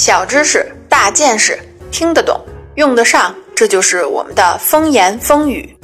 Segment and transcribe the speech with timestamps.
[0.00, 1.58] 小知识，大见识，
[1.92, 2.42] 听得懂，
[2.76, 5.76] 用得上，这就是我们的风言风语。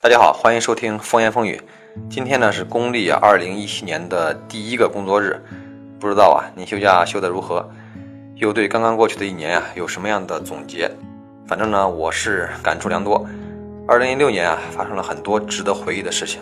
[0.00, 1.60] 大家好，欢迎收听风言风语。
[2.08, 5.38] 今天呢是公历二零一七年的第一个工作日，
[6.00, 7.70] 不知道啊，你休假休得如何？
[8.36, 10.90] 又对刚刚过去的一年啊有什么样的总结？
[11.46, 13.22] 反正呢，我是感触良多。
[13.90, 16.40] 二零一六年啊，发生了很多值得回忆的事情。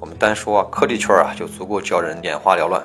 [0.00, 2.84] 我们单说科技圈啊，就足够叫人眼花缭乱。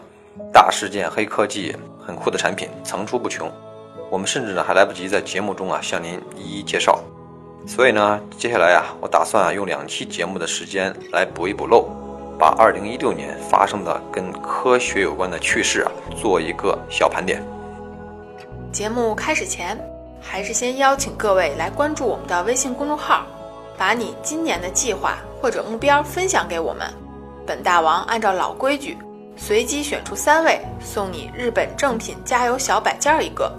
[0.53, 3.51] 大事件、黑科技、很酷的产品层出不穷。
[4.09, 6.97] 我们甚至呢还来不及在节目中啊向您一一介绍。
[7.67, 11.89] 所以呢，接下来啊，我打算啊用两期节目的时间来补一补漏，
[12.39, 17.43] 把二零一六年发生的跟科学有关的趣事啊做一个小盘点。
[18.71, 19.77] 节目开始前，
[20.21, 23.25] 还是先邀请各位来关注我们的微信公众号。
[23.77, 26.87] 把你今年的计划或者目标分享给我们，
[27.45, 28.97] 本大王按照老规矩，
[29.35, 33.51] 随机选出三位，送你日本正品加油小摆件一个。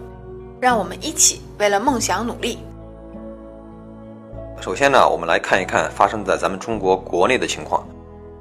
[0.59, 2.59] 让我们一起为了梦想努力。
[4.59, 7.87] 首先呢，我们来看一看发生在咱们中国国内的情况。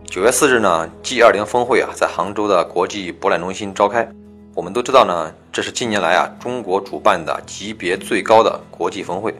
[0.05, 4.09] 九月四日呢，G20 峰会啊，在杭州的国际博览中心召开。
[4.55, 9.35] 我们都知道呢，这是近年来啊，中国主办的级别最高的国际峰会。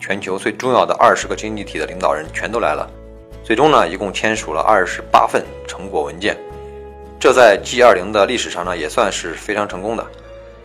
[0.00, 2.88] 全球最重要的二十个经济体的领导人全都来了，
[3.42, 6.36] 最终呢，一共签署了二十八份成果文件，
[7.18, 10.06] 这在 G20 的历史上呢，也算是非常成功的。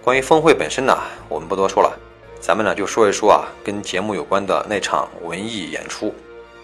[0.03, 0.95] 关于峰会本身呢，
[1.29, 1.91] 我们不多说了，
[2.39, 6.13] 咱们呢就说一说啊，跟节目有关的那场文艺演出，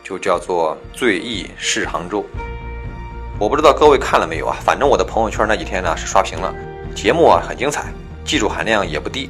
[0.03, 2.21] 就叫做《醉意是杭州》。
[3.39, 4.57] 我不知道各位看了没有啊？
[4.61, 6.53] 反正我的朋友圈那几天呢是刷屏了，
[6.93, 7.85] 节目啊很精彩，
[8.23, 9.29] 技术含量也不低，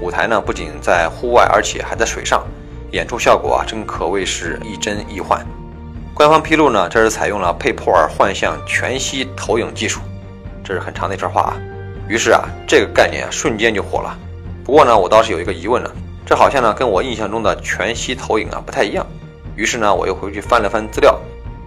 [0.00, 2.42] 舞台呢不仅在户外，而且还在水上。
[2.92, 5.44] 演出效果啊，真可谓是亦真亦幻。
[6.14, 10.00] 官方披露呢，这是采用了佩珀尔幻象全息投影技术，
[10.62, 11.56] 这是很长的一串话啊。
[12.08, 14.18] 于是啊，这个概念啊瞬间就火了。
[14.64, 15.90] 不过呢，我倒是有一个疑问呢，
[16.26, 19.06] 这好像呢跟我印象中的全息投影啊不太一样。
[19.56, 21.18] 于是呢，我又回去翻了翻资料，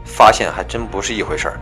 [0.06, 1.60] 发现还真不是一回事儿。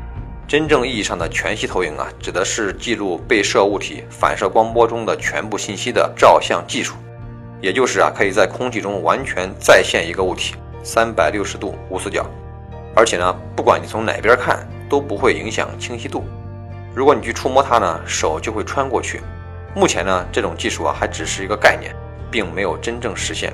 [0.47, 6.96] 真正意义上的全息投影啊，指的是记录被摄物体反射光波中的全部信息的照相技术。
[7.62, 12.26] 也就是啊，可以在空气中完全再现一个物体，三百六十度无死角，
[12.96, 16.26] 而且呢，不管你从哪边看都不会影响清晰度。
[16.94, 19.22] 如果你去触摸它呢，手就会穿过去。
[19.76, 21.96] 目前呢，这种技术啊还只是一个概念，
[22.30, 23.54] 并没有真正实现。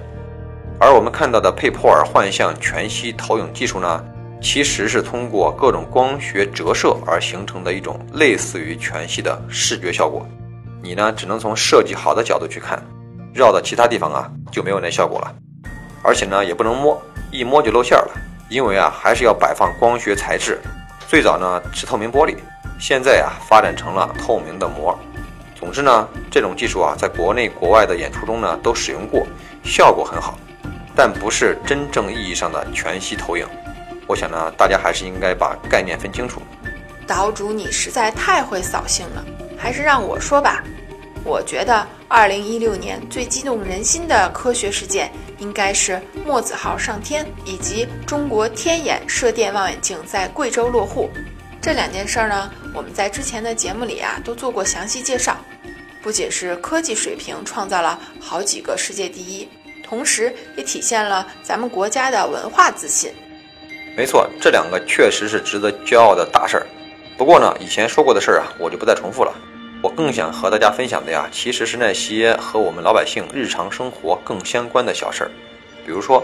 [0.79, 4.03] 而我们看到的佩珀尔幻象全息投影技术呢，
[4.41, 10.25] 其实是通过各种光学折射而形成的一种类似于全息的视觉效果。
[10.81, 12.81] 你呢，只能从设计好的角度去看。
[13.37, 15.33] 绕到其他地方啊就没有那效果了，
[16.01, 16.99] 而且呢也不能摸，
[17.31, 18.11] 一摸就露馅了，
[18.49, 20.59] 因为啊还是要摆放光学材质。
[21.07, 22.35] 最早呢是透明玻璃，
[22.79, 24.97] 现在啊发展成了透明的膜。
[25.55, 29.25] 总之呢这种技术啊在国内国外的演出中呢都使用过，
[29.63, 30.37] 效果很好，
[30.95, 33.45] 但不是真正意义上的全息投影。
[34.07, 36.41] 我想呢大家还是应该把概念分清楚。
[37.05, 39.23] 岛主你实在太会扫兴了，
[39.57, 40.63] 还是让我说吧。
[41.27, 51.09] 我觉得，二零一六年最激动人心的科学事件，应该是墨子号上天以及中国天眼射电望远镜在贵州落户。
[51.61, 55.35] 这两件事儿呢，我们在之前的节目里啊都做过详细介绍。
[56.01, 59.49] 不仅是科技水平创造了好几个世界第一，
[59.83, 63.11] 同时也体现了咱们国家的文化自信。
[63.97, 66.65] 没错，这两个确实是值得骄傲的大事儿。
[67.17, 69.35] 不过呢，以前说过的事儿啊，我就不再重复了。
[69.81, 75.31] 我更想和大家分享的呀，其实是那些和我们老百姓日常生活更相关的小事儿。
[75.85, 76.23] 比如说，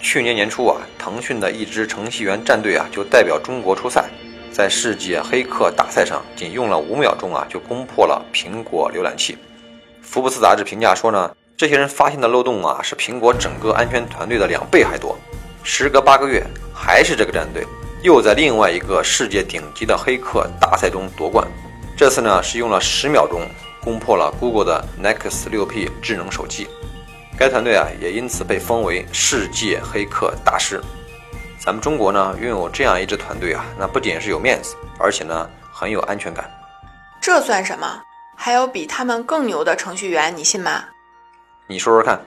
[0.00, 4.10] 去年年初啊，腾讯的一支程序员战队啊，就代表中国出赛，
[4.50, 9.38] 在世界黑客大赛上，仅用了五秒钟啊，就攻破了苹果浏览器。
[10.02, 15.16] 福布斯杂志评价说呢，这些人发现的漏洞啊，是苹果整个安全团队的两倍还多。
[15.62, 17.64] 时隔八个月，还是这个战队
[18.02, 21.46] 又在另外一个世界顶级的黑客大赛中夺冠。
[21.98, 23.40] 这次呢是用了十秒钟
[23.82, 26.68] 攻破了 Google 的 Nexus 6P 智能手机，
[27.36, 30.80] 该团队啊也因此被封为世界黑客大师。
[31.58, 36.48] 咱们中国呢拥有这样一支团队啊，那不仅是有面子，而且呢很有安全感。
[37.20, 38.00] 这算什么？
[38.36, 40.84] 还有比他们更牛的程序员，你信吗？
[41.66, 42.22] 你说说看。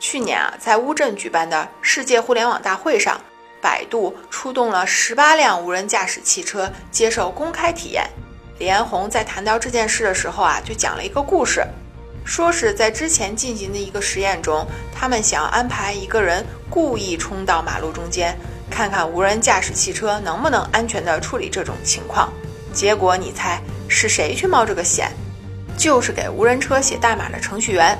[0.00, 3.20] 去年啊，在乌镇举办的世界互联网大会上，
[3.60, 8.10] 百度出动了十八辆无人驾驶汽车接受公开体验。
[8.62, 11.66] 李彦宏在谈到这件事的时候啊，就讲了一个故事，
[12.24, 14.64] 说是在之前进行的一个实验中，
[14.94, 18.38] 他们想安排一个人故意冲到马路中间，
[18.70, 22.32] 看看无人驾驶汽车能不能安全地处理这种情况。
[22.72, 25.10] 结果你猜是谁去冒这个险？
[25.76, 27.98] 就是给无人车写代码的程序员，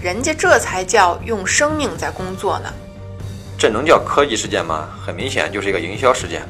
[0.00, 2.72] 人家这才叫用生命在工作呢。
[3.58, 4.88] 这能叫科技事件吗？
[5.04, 6.42] 很明显就是一个营销事件。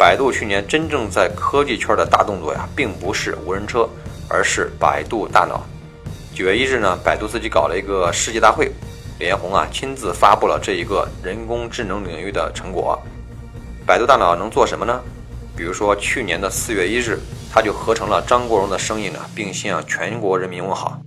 [0.00, 3.86] 百度去年真正在科技圈的大动作呀，并不是无人车，
[4.30, 5.62] 而是百度大脑。
[6.34, 8.72] 九月一日呢，百度自己搞了一个世界大会，
[9.18, 12.98] 李彦宏啊亲自发布了这一个人工智能领域的成果。
[13.86, 15.02] 百度大脑能做什么呢？
[15.54, 17.18] 比如说去年的四月一日，
[17.52, 20.98] 他就合成了张国荣的声音呢，并向全国人民问好。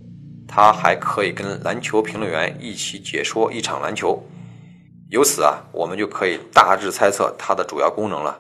[0.48, 4.24] 他还可以跟篮球评论员一起解说一场篮球。
[5.10, 8.38] 由此啊，我们就可以大致猜测它的主要功能了。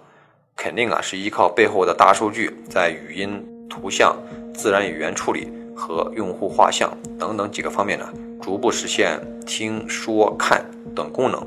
[0.55, 4.15] 肯定啊，是依靠背后的大数据，在语音、图像、
[4.53, 6.89] 自然语言处理和用户画像
[7.19, 8.07] 等等几个方面呢，
[8.41, 10.63] 逐步实现听说看
[10.95, 11.45] 等功能。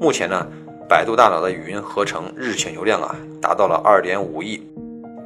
[0.00, 0.46] 目前呢，
[0.88, 4.62] 百度大脑的语音合成日请求量啊，达到了二点五亿，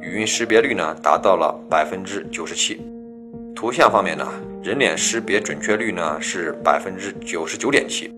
[0.01, 2.81] 语音识别率呢，达到了百分之九十七。
[3.55, 4.25] 图像方面呢，
[4.63, 8.09] 人脸识别准确率呢是百分之九十九点七。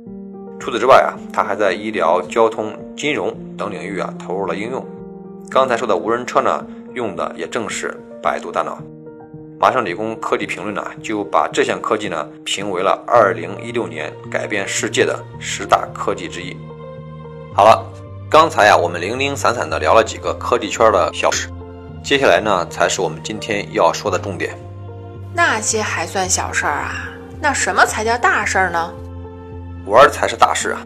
[0.62, 4.86] 除此之外啊，它还在医疗、交通、金融等领域啊投入了应用。
[5.50, 6.64] 刚才说的无人车呢，
[6.94, 8.78] 用的也正是百度大脑。
[9.60, 16.56] 麻省理工科技评论呢，就把这项科技呢评为了2016年改变世界的十大科技之一。
[17.56, 17.84] 好了，
[18.30, 21.50] 刚才呀，我们零零散散的聊了几个科技圈的小事，
[22.04, 24.56] 接下来呢，才是我们今天要说的重点。
[25.34, 27.10] 那些还算小事儿啊？
[27.42, 28.94] 那什么才叫大事儿呢？
[29.88, 30.86] 玩儿才是大事啊！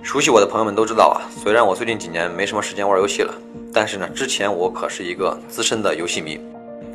[0.00, 3.34] 熟悉我的朋友们都知道啊，虽然我最近几年没什么时间玩游戏了，
[3.74, 6.40] 但是呢，之前我可是一个资深的游戏迷，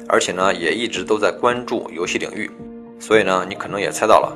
[0.08, 2.50] 而且呢，也一直都在关注游戏领域。
[2.98, 4.36] 所以呢，你可能也猜到了，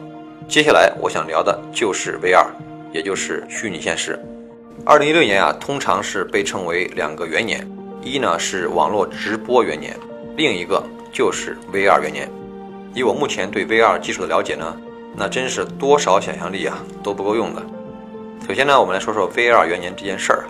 [0.50, 2.45] 接下来我想聊的就是 VR，
[2.92, 4.19] 也就是虚拟现实。
[4.86, 7.65] 二零一六年啊，通常是被称为两个元年，
[8.04, 9.98] 一呢是网络直播元年，
[10.36, 12.30] 另一个就是 VR 元年。
[12.94, 14.75] 以我目前对 VR 技术的了解呢。
[15.19, 17.61] 那真是多少想象力啊都不够用的。
[18.47, 20.45] 首先呢，我们来说说 VR 元年这件事儿，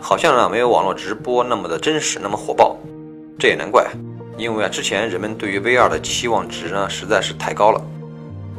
[0.00, 2.76] 好像呢没有网络直播那么的真实，那么火爆。
[3.38, 3.90] 这也难怪，
[4.38, 7.84] 因为啊之前人们对于 VR 的期望值呢实在是太高了。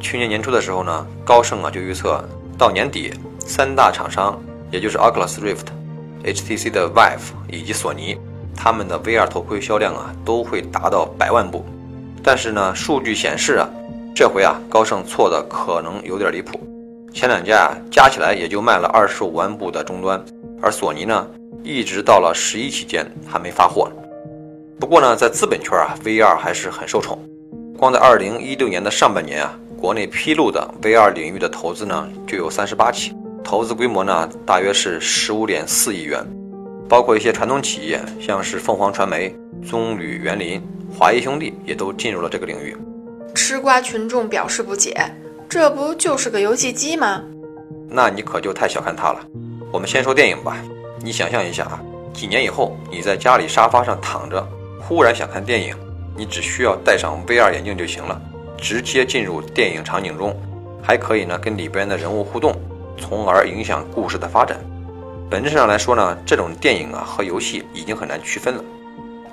[0.01, 2.21] 去年年初的时候呢，高盛啊就预测
[2.57, 4.37] 到年底，三大厂商，
[4.69, 5.67] 也就是 Oculus Rift、
[6.25, 8.17] HTC 的 Vive 以及索尼，
[8.53, 11.65] 他们的 VR 头盔销量啊都会达到百万部。
[12.21, 13.69] 但是呢，数据显示啊。
[14.15, 16.57] 这回啊，高盛错的可能有点离谱。
[17.13, 20.23] 前两家啊，加起来也就卖了二十五万部的终端，
[20.61, 21.27] 而索尼呢，
[21.61, 23.91] 一直到了十一期间还没发货。
[24.79, 27.19] 不过呢，在资本圈啊，VR 还是很受宠。
[27.77, 33.13] 光在二零一六年的上半年啊，国内披露的 VR 领域的投资呢，就有三十八起，
[33.43, 36.25] 投资规模呢，大约是十五点四亿元，
[36.87, 40.61] 包括一些传统企业，像是凤凰传媒、棕榈园林、
[40.97, 42.77] 华谊兄弟，也都进入了这个领域。
[43.35, 44.95] 吃瓜群众表示不解，
[45.49, 47.21] 这不就是个游戏机吗？
[47.89, 49.19] 那你可就太小看它了。
[49.73, 50.57] 我们先说电影吧。
[51.01, 51.79] 你想象一下啊，
[52.13, 54.41] 几年以后你在家里沙发上躺着，
[54.79, 55.75] 忽然想看电影，
[56.15, 58.19] 你只需要戴上 VR 眼镜就行了，
[58.57, 60.33] 直接进入电影场景中，
[60.81, 62.55] 还可以呢跟里边的人物互动，
[62.97, 64.57] 从而影响故事的发展。
[65.29, 68.63] 本质上来说呢，这种电影啊和游戏已经很难区分了。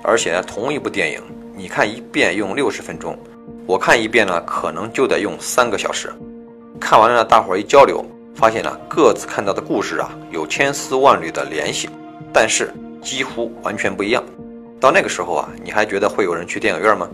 [0.03, 1.21] 而且同一部电影，
[1.55, 3.17] 你看一遍用六十分钟。
[3.65, 6.11] 我看一遍呢，可能就得用三个小时。
[6.79, 8.03] 看完了呢，大伙儿一交流，
[8.35, 11.89] 发现呢，各自看到的故事啊，有千丝万缕的联系，
[12.33, 14.21] 但是几乎完全不一样。
[14.81, 17.07] 到那个时候啊，你还觉得会有人去电影院吗？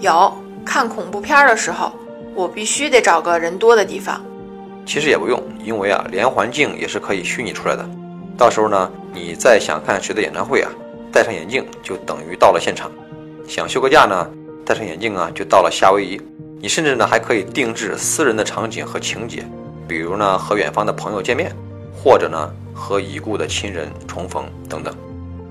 [0.00, 0.32] 有，
[0.64, 1.92] 看恐怖片的时候，
[2.34, 4.18] 我必须得找个人多的地方。
[4.86, 7.86] 其实也不用，因为啊，连环镜也是可以虚拟出来的。
[8.38, 10.70] 到时候呢，你再想看谁的演唱会啊，
[11.12, 12.90] 戴上眼镜就等于到了现场。
[13.46, 14.26] 想休个假呢？
[14.70, 16.20] 戴上眼镜啊，就到了夏威夷。
[16.60, 19.44] 你甚至呢还可以定制私人的场景和情节，
[19.88, 21.52] 比如呢和远方的朋友见面，
[21.92, 24.94] 或者呢和已故的亲人重逢等等。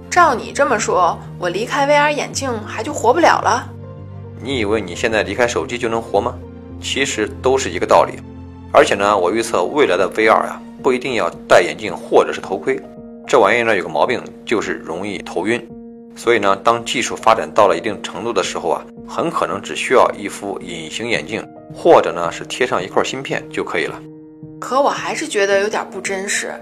[0.10, 3.70] 照你这么说，我离开 VR 眼镜还就活不了了？
[4.42, 6.34] 你以为你现在离开手机就能活吗？
[6.82, 8.14] 其实都是一个道理。
[8.72, 12.82] 而且呢，我预测未来的 VR 啊，不一定要戴眼镜或者是头盔，
[13.28, 15.62] 这玩意儿呢有个毛病，就是容易头晕。
[16.16, 18.82] 所以呢，当技术发展到了一定程度的时候啊。
[19.12, 24.00] 很可能只需要一副隐形眼镜，或者呢是贴上一块芯片就可以了。
[24.62, 26.54] 可我还是觉得有点不真实。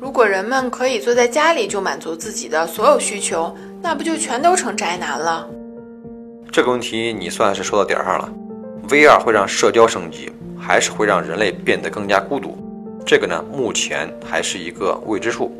[0.00, 3.52] 如果人们可以坐在家里就满足自己的所有需求，
[3.82, 5.50] 那不就全都成宅男了？
[6.52, 8.32] 这个问题你算是说到点上了。
[8.88, 12.56] VR 会让社交升级，还是会让人类变得更加孤独？
[13.04, 15.52] 这个呢，目前还是一个未知数。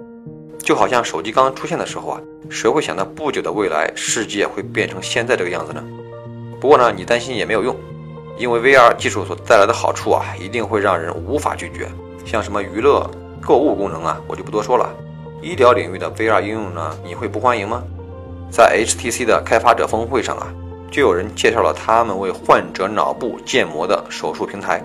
[0.58, 5.82] 就好像手机刚刚出现的时候啊，谁会想到不久的未来世界会变成现在这个样子呢？
[6.60, 7.74] 不过呢，你担心也没有用，
[8.36, 11.88] 因为 VR 技术所带来的好处啊，一定会让人无法拒绝。
[12.24, 13.08] 像什么娱乐、
[13.40, 14.92] 购物功能啊，我就不多说了。
[15.40, 17.82] 医疗领域的 VR 应用呢，你会不欢迎吗？
[18.50, 20.52] 在 HTC 的开发者峰会上啊，
[20.90, 24.82] 就有人介绍了他们为患者脑部建模的手术平台。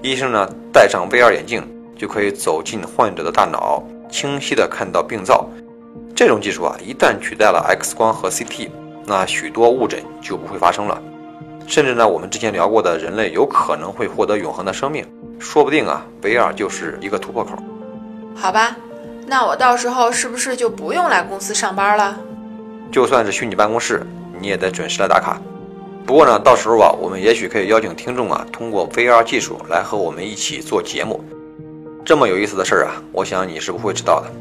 [0.00, 1.62] 医生呢，戴上 VR 眼镜
[1.96, 3.82] 就可以走进患者的大脑。
[4.10, 5.46] 清晰地看到病灶，
[6.14, 8.70] 这种技术啊，一旦取代了 X 光和 CT，
[9.06, 11.00] 那许多误诊就不会发生了。
[11.66, 15.04] 甚至呢，我们之前聊过的人类有可能会获得永恒的生命，
[15.38, 17.52] 说不定啊，VR 就是一个突破口。
[18.34, 18.74] 好吧，
[19.26, 22.18] 那我到时候是不是就不用来公司上班了？
[22.90, 24.02] 就算是虚拟办公室，
[24.40, 25.38] 你也得准时来打卡。
[26.06, 31.17] 不过呢，到时候啊，我们也许可以邀请听众啊，通过 VR 技术来和我们一起做节目。
[32.08, 34.32] 这么有意思的事儿啊，我想你是不会知道的。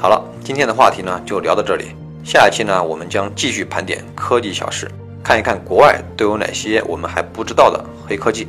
[0.00, 1.88] 好了，今天的话题呢就聊到这里，
[2.24, 4.90] 下一期呢我们将继续盘点科技小事，
[5.22, 8.48] 看一看国外都有哪些我们还不知道的黑科技。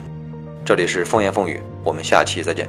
[0.64, 2.66] 这里是风言风语，我们下期再见。